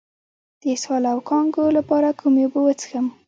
[0.61, 3.05] د اسهال او کانګو لپاره کومې اوبه وڅښم؟